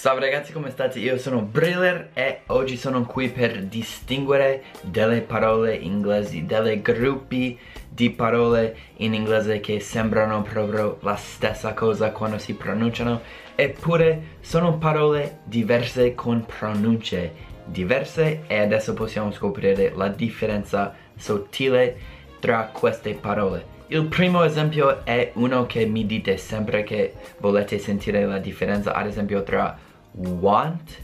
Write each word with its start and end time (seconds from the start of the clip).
Salve 0.00 0.20
ragazzi 0.20 0.54
come 0.54 0.70
state? 0.70 0.98
Io 0.98 1.18
sono 1.18 1.42
Briller 1.42 2.12
e 2.14 2.40
oggi 2.46 2.78
sono 2.78 3.04
qui 3.04 3.28
per 3.28 3.64
distinguere 3.64 4.62
delle 4.80 5.20
parole 5.20 5.74
inglesi, 5.74 6.46
delle 6.46 6.80
gruppi 6.80 7.58
di 7.86 8.08
parole 8.08 8.74
in 8.96 9.12
inglese 9.12 9.60
che 9.60 9.78
sembrano 9.78 10.40
proprio 10.40 10.96
la 11.02 11.16
stessa 11.16 11.74
cosa 11.74 12.12
quando 12.12 12.38
si 12.38 12.54
pronunciano 12.54 13.20
eppure 13.54 14.38
sono 14.40 14.78
parole 14.78 15.40
diverse 15.44 16.14
con 16.14 16.46
pronunce 16.46 17.32
diverse 17.66 18.44
e 18.46 18.58
adesso 18.58 18.94
possiamo 18.94 19.30
scoprire 19.30 19.92
la 19.94 20.08
differenza 20.08 20.94
sottile 21.14 21.98
tra 22.40 22.70
queste 22.72 23.12
parole. 23.12 23.78
Il 23.88 24.06
primo 24.06 24.44
esempio 24.44 25.04
è 25.04 25.32
uno 25.34 25.66
che 25.66 25.84
mi 25.84 26.06
dite 26.06 26.38
sempre 26.38 26.84
che 26.84 27.12
volete 27.38 27.78
sentire 27.78 28.24
la 28.24 28.38
differenza, 28.38 28.94
ad 28.94 29.06
esempio 29.06 29.42
tra 29.42 29.88
want 30.12 31.02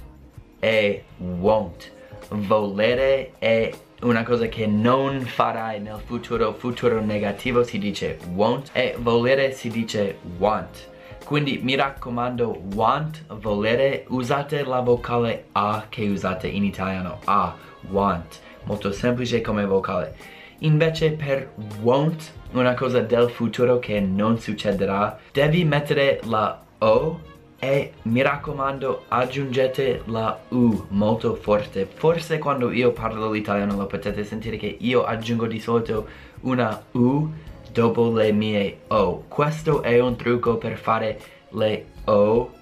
e 0.61 1.04
won't. 1.18 1.93
Volere 2.29 3.32
è 3.39 3.72
una 4.03 4.25
cosa 4.25 4.46
che 4.46 4.67
non 4.67 5.21
farai 5.21 5.81
nel 5.81 6.00
futuro, 6.04 6.53
futuro 6.54 7.00
negativo 7.00 7.62
si 7.62 7.79
dice 7.79 8.18
won't 8.34 8.71
e 8.72 8.96
volere 8.98 9.53
si 9.53 9.68
dice 9.68 10.18
want. 10.39 10.89
Quindi 11.25 11.58
mi 11.62 11.75
raccomando, 11.75 12.62
want, 12.75 13.25
volere, 13.40 14.04
usate 14.08 14.62
la 14.62 14.81
vocale 14.81 15.46
A 15.53 15.86
che 15.89 16.07
usate 16.07 16.46
in 16.46 16.62
italiano, 16.62 17.18
A, 17.25 17.53
want. 17.90 18.40
Molto 18.64 18.93
semplice 18.93 19.40
come 19.40 19.64
vocale. 19.67 20.14
Invece 20.61 21.12
per 21.12 21.53
won't, 21.82 22.32
una 22.53 22.75
cosa 22.75 23.00
del 23.00 23.29
futuro 23.29 23.81
che 23.81 23.98
non 23.98 24.39
succederà, 24.39 25.18
devi 25.32 25.64
mettere 25.64 26.20
la 26.25 26.62
O 26.79 27.20
e 27.59 27.93
mi 28.03 28.23
raccomando 28.23 29.05
aggiungete 29.09 30.03
la 30.07 30.39
U 30.51 30.87
molto 30.89 31.35
forte. 31.35 31.87
Forse 31.87 32.39
quando 32.39 32.71
io 32.71 32.93
parlo 32.93 33.31
l'italiano 33.31 33.77
lo 33.77 33.87
potete 33.87 34.25
sentire 34.25 34.57
che 34.57 34.77
io 34.81 35.05
aggiungo 35.05 35.47
di 35.47 35.59
solito 35.59 36.07
una 36.41 36.85
U 36.93 37.31
dopo 37.73 38.13
le 38.13 38.33
mie 38.33 38.81
O. 38.89 39.25
Questo 39.29 39.83
è 39.83 39.98
un 40.01 40.17
trucco 40.17 40.57
per 40.57 40.77
fare 40.77 41.19
le 41.51 41.87
O 42.05 42.53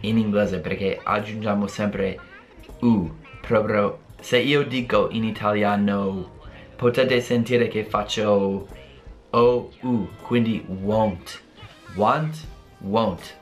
in 0.00 0.18
inglese 0.18 0.58
perché 0.58 1.00
aggiungiamo 1.02 1.66
sempre 1.66 2.18
U. 2.80 3.10
Proprio 3.40 3.98
se 4.20 4.38
io 4.38 4.64
dico 4.64 5.08
in 5.10 5.24
italiano 5.24 6.32
potete 6.76 7.20
sentire 7.20 7.68
che 7.68 7.84
faccio 7.84 8.66
o 9.30 9.70
u 9.82 10.08
quindi 10.22 10.64
won't 10.66 11.42
want 11.96 12.46
won't 12.78 13.36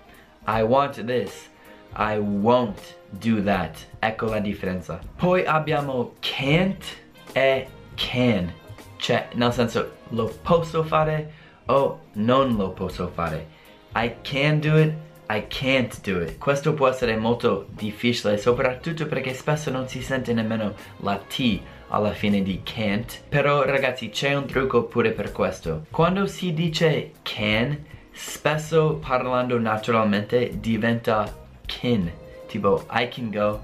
I 0.46 0.62
want 0.62 1.04
this. 1.04 1.50
I 1.94 2.18
won't 2.18 2.96
do 3.20 3.42
that. 3.42 3.76
Ecco 4.00 4.26
la 4.26 4.40
differenza. 4.40 4.98
Poi 5.16 5.44
abbiamo 5.44 6.14
can't 6.20 6.84
e 7.32 7.66
can. 7.96 8.52
Cioè 8.96 9.28
nel 9.34 9.52
senso 9.52 9.96
lo 10.08 10.32
posso 10.42 10.82
fare 10.84 11.32
o 11.66 12.00
non 12.14 12.56
lo 12.56 12.70
posso 12.70 13.08
fare. 13.08 13.46
I 13.94 14.14
can 14.22 14.60
do 14.60 14.78
it 14.78 14.94
I 15.34 15.46
can't 15.48 15.98
do 16.02 16.20
it. 16.20 16.36
Questo 16.36 16.74
può 16.74 16.88
essere 16.88 17.16
molto 17.16 17.66
difficile 17.70 18.36
soprattutto 18.36 19.06
perché 19.06 19.32
spesso 19.32 19.70
non 19.70 19.88
si 19.88 20.02
sente 20.02 20.34
nemmeno 20.34 20.74
la 20.98 21.16
T 21.16 21.58
alla 21.88 22.12
fine 22.12 22.42
di 22.42 22.60
can't. 22.62 23.22
Però 23.30 23.62
ragazzi 23.62 24.10
c'è 24.10 24.34
un 24.34 24.44
trucco 24.44 24.84
pure 24.84 25.12
per 25.12 25.32
questo. 25.32 25.86
Quando 25.90 26.26
si 26.26 26.52
dice 26.52 27.12
can 27.22 27.82
spesso 28.12 29.00
parlando 29.00 29.58
naturalmente 29.58 30.60
diventa 30.60 31.32
kin 31.66 32.10
tipo 32.46 32.84
I 32.90 33.08
can 33.08 33.30
go 33.30 33.60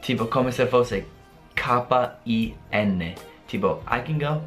tipo 0.00 0.26
come 0.26 0.50
se 0.50 0.66
fosse 0.66 1.06
K-I-N 1.54 3.14
tipo 3.46 3.82
I 3.88 4.02
can 4.02 4.18
go. 4.18 4.40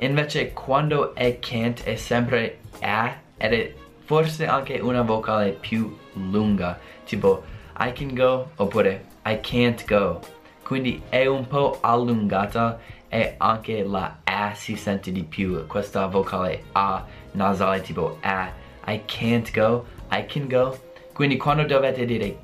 Invece 0.00 0.52
quando 0.52 1.14
è 1.14 1.38
can't 1.40 1.82
è 1.84 1.96
sempre 1.96 2.60
A 2.80 3.14
ed 3.36 3.52
è 3.52 3.74
forse 4.04 4.46
anche 4.46 4.78
una 4.78 5.02
vocale 5.02 5.52
più 5.52 5.96
lunga 6.14 6.78
tipo 7.04 7.42
I 7.78 7.92
can 7.92 8.14
go 8.14 8.50
oppure 8.56 9.04
I 9.24 9.40
can't 9.40 9.84
go. 9.86 10.20
Quindi 10.62 11.02
è 11.08 11.26
un 11.26 11.46
po' 11.46 11.78
allungata 11.80 12.78
e 13.08 13.34
anche 13.38 13.82
la 13.82 14.18
A 14.24 14.52
si 14.54 14.76
sente 14.76 15.10
di 15.10 15.24
più 15.24 15.66
questa 15.66 16.06
vocale 16.06 16.64
A 16.72 17.04
nasale 17.32 17.80
tipo 17.80 18.18
A 18.20 18.52
I 18.88 19.02
can't 19.04 19.52
go, 19.52 19.84
I 20.10 20.24
can 20.24 20.48
go. 20.48 20.74
Quindi 21.12 21.36
quando 21.36 21.64
dovete 21.64 22.06
dire 22.06 22.38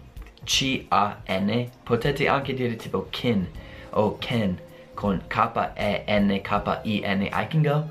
C-A-N 0.44 1.70
potete 1.82 2.28
anche 2.28 2.52
dire 2.52 2.76
tipo 2.76 3.06
kin 3.10 3.48
o 3.90 4.18
ken 4.18 4.58
con 4.92 5.22
K-E-N, 5.26 6.40
K-I-N, 6.42 7.22
I 7.22 7.46
can 7.48 7.62
go. 7.62 7.88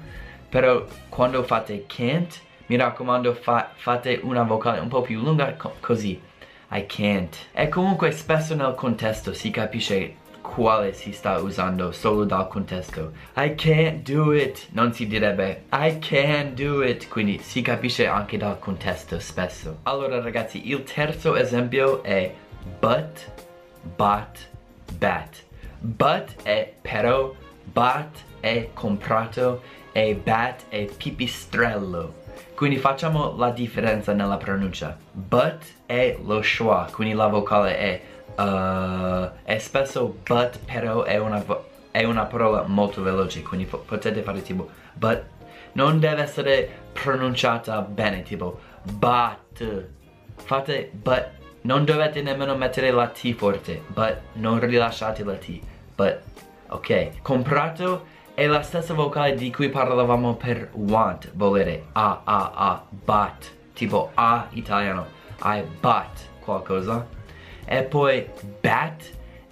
Però 0.49 0.85
quando 1.09 1.41
fate 1.41 1.85
can't 1.87 2.39
mi 2.67 2.77
raccomando 2.77 3.33
fa 3.33 3.71
fate 3.75 4.19
una 4.21 4.43
vocale 4.43 4.79
un 4.79 4.87
po' 4.87 5.01
più 5.01 5.19
lunga 5.21 5.55
co 5.55 5.73
così. 5.79 6.21
I 6.69 6.85
can't. 6.85 7.35
E 7.53 7.69
comunque 7.69 8.11
spesso 8.11 8.53
nel 8.53 8.75
contesto 8.75 9.33
si 9.33 9.49
capisce 9.49 10.17
quale 10.53 10.93
si 10.93 11.11
sta 11.13 11.39
usando 11.39 11.91
solo 11.91 12.25
dal 12.25 12.47
contesto. 12.47 13.11
I 13.35 13.55
can't 13.55 14.07
do 14.07 14.33
it 14.33 14.67
non 14.73 14.93
si 14.93 15.07
direbbe. 15.07 15.63
I 15.71 15.97
can 15.99 16.53
do 16.53 16.83
it 16.83 17.07
quindi 17.07 17.39
si 17.39 17.63
capisce 17.63 18.05
anche 18.05 18.37
dal 18.37 18.59
contesto 18.59 19.19
spesso. 19.19 19.79
Allora 19.83 20.21
ragazzi 20.21 20.69
il 20.69 20.83
terzo 20.83 21.35
esempio 21.35 22.03
è 22.03 22.31
but 22.79 23.31
but 23.95 24.47
bat 24.99 25.43
but 25.79 26.43
è 26.43 26.71
però 26.81 27.33
bat 27.63 28.15
è 28.39 28.69
comprato 28.73 29.63
e 29.91 30.13
bat 30.13 30.65
è 30.69 30.85
pipistrello. 30.85 32.21
Quindi 32.53 32.77
facciamo 32.77 33.35
la 33.35 33.49
differenza 33.49 34.13
nella 34.13 34.37
pronuncia. 34.37 34.95
But 35.11 35.63
è 35.87 36.15
lo 36.23 36.43
schwa 36.43 36.87
quindi 36.91 37.15
la 37.15 37.27
vocale 37.27 37.77
è 37.77 38.01
uh, 38.35 39.29
e 39.43 39.59
spesso 39.59 40.17
but 40.23 40.59
però 40.65 41.03
è 41.03 41.17
una, 41.17 41.43
è 41.91 42.03
una 42.03 42.25
parola 42.25 42.63
molto 42.63 43.01
veloce 43.01 43.41
quindi 43.41 43.65
potete 43.65 44.21
fare 44.21 44.41
tipo 44.41 44.69
but. 44.93 45.23
Non 45.73 45.99
deve 45.99 46.21
essere 46.21 46.69
pronunciata 46.93 47.81
bene 47.81 48.21
tipo 48.23 48.59
but. 48.83 49.85
Fate 50.35 50.91
but. 50.93 51.29
Non 51.61 51.85
dovete 51.85 52.21
nemmeno 52.21 52.55
mettere 52.55 52.91
la 52.91 53.07
T 53.07 53.33
forte 53.33 53.81
but. 53.87 54.17
Non 54.33 54.59
rilasciate 54.59 55.23
la 55.23 55.35
T 55.35 55.59
but. 55.95 56.19
Ok 56.69 57.21
comprato 57.21 58.05
è 58.33 58.47
la 58.47 58.61
stessa 58.61 58.93
vocale 58.93 59.35
di 59.35 59.51
cui 59.51 59.69
parlavamo 59.69 60.35
per 60.35 60.69
want 60.73 61.31
volere. 61.33 61.85
A 61.93 62.21
a 62.23 62.51
a 62.53 62.85
but. 62.89 63.51
Tipo 63.73 64.11
a 64.13 64.47
italiano. 64.51 65.07
I 65.43 65.63
bought 65.81 66.29
qualcosa 66.39 67.21
e 67.65 67.83
poi 67.83 68.27
bat 68.59 69.03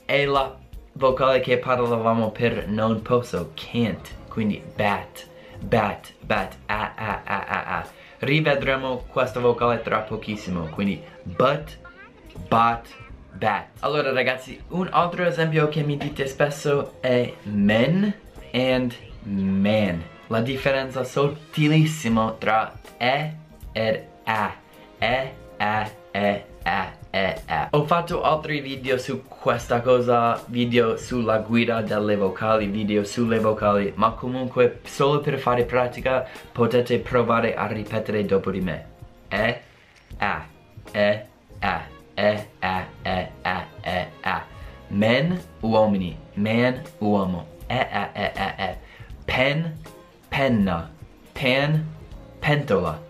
è 0.06 0.26
la 0.26 0.56
vocale 0.94 1.40
che 1.40 1.58
parlavamo 1.58 2.32
per 2.32 2.68
non 2.68 3.02
posso, 3.02 3.52
can't, 3.56 4.10
quindi 4.28 4.62
bat, 4.76 5.28
bat, 5.60 6.14
bat, 6.22 6.56
a, 6.68 6.94
a, 6.96 7.22
a, 7.24 7.46
a, 7.48 7.78
a. 7.78 7.88
Rivedremo 8.20 9.06
questa 9.08 9.40
vocale 9.40 9.82
tra 9.82 10.00
pochissimo, 10.00 10.66
quindi 10.66 11.02
but, 11.24 11.78
but, 12.48 12.88
bat. 13.34 13.68
Allora 13.80 14.12
ragazzi, 14.12 14.62
un 14.70 14.88
altro 14.92 15.26
esempio 15.26 15.70
che 15.70 15.82
mi 15.84 15.98
dite 15.98 16.28
spesso 16.28 16.98
è 17.00 17.34
men 17.44 18.14
and 18.52 18.96
man. 19.24 20.04
La 20.28 20.42
differenza 20.42 21.04
sottilissima 21.04 22.36
tra 22.38 22.74
e 22.98 23.34
ed 23.72 24.06
a. 24.26 24.54
E, 25.00 25.34
a, 25.58 25.90
e, 26.12 26.46
a 26.64 27.01
eh, 27.12 27.42
eh. 27.46 27.68
Ho 27.72 27.86
fatto 27.86 28.24
altri 28.24 28.62
video 28.62 28.98
su 28.98 29.24
questa 29.28 29.82
cosa, 29.82 30.42
video 30.48 30.96
sulla 30.96 31.40
guida 31.40 31.82
delle 31.82 32.16
vocali, 32.16 32.68
video 32.68 33.04
sulle 33.04 33.38
vocali, 33.40 33.92
ma 33.96 34.12
comunque 34.12 34.80
solo 34.86 35.20
per 35.20 35.38
fare 35.38 35.66
pratica 35.66 36.26
potete 36.54 37.00
provare 37.00 37.54
a 37.54 37.68
ripetere 37.68 38.24
dopo 38.24 38.50
di 38.50 38.62
me. 38.62 38.86
E, 39.28 39.62
a, 40.20 40.46
e, 40.92 41.26
a, 41.60 41.82
e, 42.14 42.48
a, 42.60 42.86
e, 43.02 43.30
a, 43.42 43.66
e, 43.82 44.08
a. 44.22 44.46
Men, 44.88 45.42
uomini, 45.60 46.18
man, 46.36 46.82
uomo. 47.00 47.46
E, 47.68 47.88
a, 47.92 48.10
e, 48.14 48.32
a, 48.34 48.56
e. 48.58 48.78
Pen, 49.26 49.78
penna. 50.30 50.90
Pan, 51.34 51.86
pentola. 52.40 53.02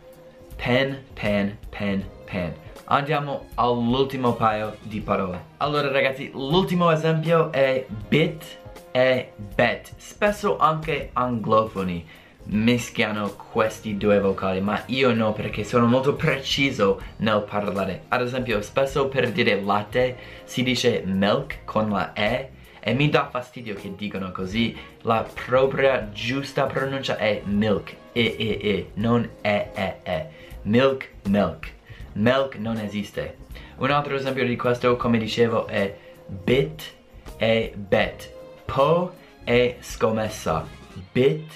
Pen, 0.58 1.04
pen, 1.14 1.58
pen, 1.70 2.04
pen 2.26 2.54
andiamo 2.86 3.48
all'ultimo 3.56 4.34
paio 4.34 4.78
di 4.82 5.00
parole. 5.00 5.46
Allora 5.58 5.90
ragazzi 5.90 6.30
l'ultimo 6.34 6.92
esempio 6.92 7.52
è 7.52 7.86
bit 8.08 8.60
e 8.92 9.32
bet. 9.56 9.94
Spesso 9.98 10.58
anche 10.58 11.10
anglofoni 11.14 12.06
mischiano 12.44 13.30
questi 13.52 13.98
due 13.98 14.20
vocali 14.20 14.62
ma 14.62 14.82
io 14.88 15.14
no 15.14 15.32
perché 15.32 15.64
sono 15.64 15.86
molto 15.86 16.16
preciso 16.16 17.00
nel 17.18 17.44
parlare. 17.48 18.04
Ad 18.10 18.22
esempio 18.22 18.62
spesso 18.62 19.08
per 19.08 19.32
dire 19.32 19.62
latte 19.62 20.18
si 20.44 20.64
dice 20.64 21.04
milk 21.06 21.64
con 21.66 21.90
la 21.90 22.14
E 22.14 22.50
e 22.84 22.94
mi 22.94 23.10
dà 23.10 23.30
fastidio 23.30 23.76
che 23.76 23.96
dicono 23.96 24.32
così. 24.32 24.76
La 25.02 25.26
propria 25.46 26.10
giusta 26.12 26.66
pronuncia 26.66 27.18
è 27.18 27.42
milk 27.46 27.96
e 28.12 28.36
e 28.38 28.60
e 28.62 28.92
non 28.96 29.30
e 29.42 29.70
e 29.74 29.96
e. 30.04 30.28
Milk 30.64 31.10
milk 31.24 31.80
milk 32.14 32.56
non 32.56 32.78
esiste. 32.78 33.38
Un 33.78 33.92
altro 33.92 34.16
esempio 34.16 34.46
di 34.46 34.56
questo 34.56 34.96
come 34.96 35.18
dicevo 35.18 35.68
è 35.68 35.96
bit 36.28 36.94
e 37.38 37.74
bet. 37.76 38.32
Po 38.66 39.14
e 39.44 39.78
scommessa. 39.80 40.66
Bit 41.12 41.52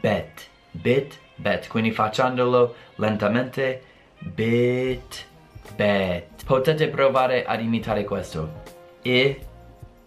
bet. 0.00 0.46
Bit 0.70 1.18
bet. 1.36 1.68
Quindi 1.68 1.90
facendolo 1.92 2.74
lentamente 2.96 3.82
bit 4.18 5.26
bet. 5.74 6.44
Potete 6.44 6.88
provare 6.88 7.44
ad 7.44 7.60
imitare 7.60 8.04
questo. 8.04 8.60
E 9.02 9.40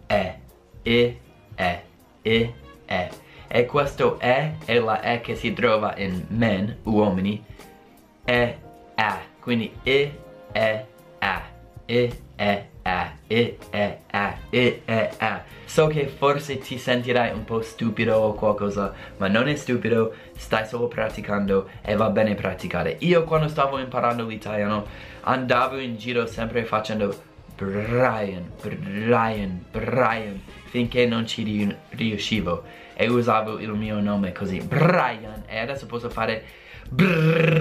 e 0.06 0.38
e, 0.82 1.18
E, 1.56 1.82
E, 2.22 2.54
E. 2.86 3.08
E 3.48 3.66
questo 3.66 4.18
E 4.20 4.56
è 4.64 4.78
la 4.78 5.00
E 5.02 5.20
che 5.20 5.34
si 5.34 5.52
trova 5.52 5.94
in 5.96 6.26
men, 6.28 6.78
uomini, 6.84 7.42
E, 8.24 8.58
A. 8.94 9.34
Quindi 9.46 9.72
E, 9.84 10.12
E, 10.50 10.86
A. 11.20 11.42
E, 11.86 12.18
E, 12.34 12.68
A. 12.82 13.12
E, 13.28 13.58
E, 13.70 13.98
A. 14.10 14.34
E, 14.50 14.82
E, 14.84 15.10
A. 15.18 15.44
So 15.64 15.86
che 15.86 16.08
forse 16.08 16.58
ti 16.58 16.76
sentirai 16.78 17.32
un 17.32 17.44
po' 17.44 17.62
stupido 17.62 18.16
o 18.16 18.34
qualcosa, 18.34 18.92
ma 19.18 19.28
non 19.28 19.46
è 19.46 19.54
stupido, 19.54 20.12
stai 20.36 20.66
solo 20.66 20.88
praticando 20.88 21.68
e 21.80 21.94
va 21.94 22.10
bene 22.10 22.34
praticare. 22.34 22.96
Io 23.02 23.22
quando 23.22 23.46
stavo 23.46 23.78
imparando 23.78 24.26
l'italiano 24.26 24.84
andavo 25.20 25.78
in 25.78 25.96
giro 25.96 26.26
sempre 26.26 26.64
facendo 26.64 27.16
Brian, 27.54 28.50
Brian, 28.60 29.64
Brian 29.70 30.42
finché 30.64 31.06
non 31.06 31.24
ci 31.24 31.72
riuscivo 31.90 32.64
e 32.94 33.08
usavo 33.08 33.60
il 33.60 33.70
mio 33.74 34.00
nome 34.00 34.32
così 34.32 34.58
Brian 34.58 35.44
e 35.46 35.58
adesso 35.58 35.86
posso 35.86 36.10
fare 36.10 36.64
brrrr, 36.88 37.55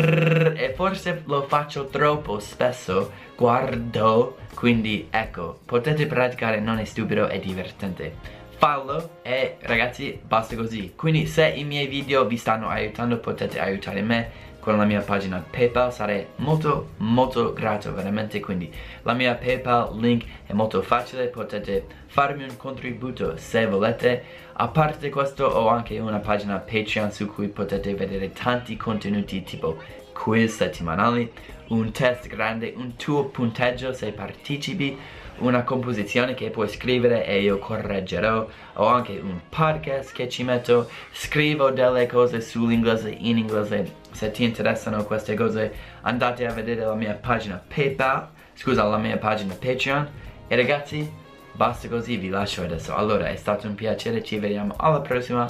e 0.66 0.74
forse 0.74 1.24
lo 1.26 1.44
faccio 1.44 1.86
troppo 1.88 2.40
spesso 2.40 3.12
guardo 3.36 4.38
quindi 4.56 5.08
ecco 5.12 5.60
potete 5.66 6.08
praticare 6.08 6.60
non 6.62 6.80
è 6.80 6.86
stupido 6.86 7.28
è 7.28 7.40
divertente. 7.40 8.44
Fallo 8.58 9.20
e 9.22 9.58
ragazzi 9.60 10.18
basta 10.26 10.56
così. 10.56 10.94
Quindi 10.96 11.28
se 11.28 11.50
i 11.50 11.66
miei 11.66 11.88
video 11.88 12.26
vi 12.26 12.38
stanno 12.38 12.70
aiutando 12.70 13.18
potete 13.18 13.60
aiutare 13.60 14.02
me 14.02 14.44
con 14.62 14.78
la 14.78 14.86
mia 14.86 15.02
pagina 15.02 15.44
Paypal. 15.48 15.92
Sarei 15.92 16.26
molto 16.38 16.92
molto 16.98 17.52
grato 17.52 17.94
veramente. 17.94 18.40
Quindi 18.40 18.72
la 19.04 19.12
mia 19.12 19.36
Paypal 19.36 20.00
link 20.00 20.24
è 20.46 20.54
molto 20.54 20.82
facile. 20.82 21.28
Potete 21.28 21.86
farmi 22.08 22.44
un 22.44 22.56
contributo 22.56 23.36
se 23.36 23.68
volete. 23.68 24.24
A 24.54 24.70
parte 24.70 25.10
questo 25.10 25.46
ho 25.46 25.68
anche 25.68 26.00
una 26.00 26.20
pagina 26.20 26.56
Patreon 26.56 27.12
su 27.12 27.28
cui 27.28 27.50
potete 27.50 27.94
vedere 27.94 28.32
tanti 28.32 28.78
contenuti 28.78 29.44
tipo 29.44 29.78
quiz 30.16 30.56
settimanali 30.56 31.30
un 31.68 31.92
test 31.92 32.28
grande 32.28 32.74
un 32.78 32.96
tuo 32.96 33.26
punteggio 33.26 33.92
se 33.94 34.12
partecipi 34.14 34.98
una 35.38 35.64
composizione 35.64 36.34
che 36.34 36.50
puoi 36.50 36.70
scrivere 36.70 37.26
e 37.26 37.42
io 37.42 37.60
correggerò 37.60 38.48
ho 38.74 38.86
anche 38.86 39.20
un 39.22 39.42
podcast 39.50 40.14
che 40.14 40.30
ci 40.30 40.44
metto 40.44 40.90
scrivo 41.12 41.72
delle 41.72 42.08
cose 42.08 42.40
sull'inglese 42.40 43.10
in 43.10 43.38
inglese. 43.38 44.04
Se 44.12 44.32
ti 44.32 44.46
interessano 44.46 45.04
queste 45.04 45.36
cose 45.36 45.74
andate 46.02 46.46
a 46.46 46.54
vedere 46.54 46.86
la 46.86 46.96
mia 46.96 47.14
pagina 47.14 47.62
paypal 47.68 48.30
scusa 48.54 48.84
la 48.86 48.98
mia 48.98 49.18
pagina 49.18 49.54
patreon. 49.54 50.08
E 50.48 50.56
ragazzi 50.56 51.12
basta 51.52 51.90
così 51.90 52.16
vi 52.16 52.30
lascio 52.30 52.64
adesso. 52.64 52.96
Allora 52.96 53.28
è 53.28 53.36
stato 53.36 53.68
un 53.68 53.76
piacere 53.76 54.24
ci 54.24 54.38
vediamo 54.40 54.74
alla 54.78 55.02
prossima. 55.02 55.46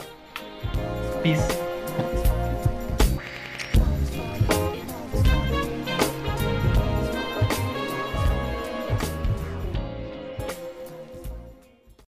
Peace 1.21 1.75